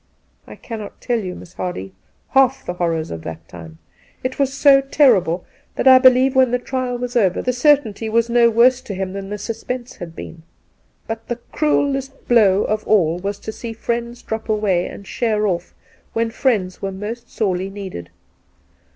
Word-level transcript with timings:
I 0.47 0.55
cannot 0.55 0.99
tell 0.99 1.19
you, 1.19 1.35
Miss 1.35 1.53
Hardy, 1.53 1.93
half 2.29 2.65
the 2.65 2.73
horrors 2.73 3.11
of 3.11 3.21
that 3.21 3.47
time. 3.47 3.77
It 4.23 4.39
was 4.39 4.51
so 4.51 4.81
terrible 4.81 5.45
that 5.75 5.87
I 5.87 5.99
believe 5.99 6.33
when 6.35 6.49
the 6.49 6.57
trial 6.57 6.97
was 6.97 7.15
over 7.15 7.39
the 7.39 7.53
cer 7.53 7.77
tainty 7.77 8.11
was 8.11 8.27
no 8.27 8.49
worse 8.49 8.81
to 8.81 8.95
him 8.95 9.13
than 9.13 9.29
the 9.29 9.37
suspense 9.37 9.97
had 9.97 10.15
been. 10.15 10.41
But 11.05 11.27
the 11.27 11.35
cruellest 11.51 12.27
blow 12.27 12.63
of 12.63 12.83
all 12.87 13.19
was 13.19 13.37
to 13.41 13.51
see 13.51 13.73
friends 13.73 14.23
drop 14.23 14.49
away 14.49 14.87
and 14.87 15.05
sheer 15.05 15.45
off 15.45 15.75
when 16.13 16.31
friends 16.31 16.81
were 16.81 16.91
most 16.91 17.29
sorely 17.29 17.69
needed. 17.69 18.09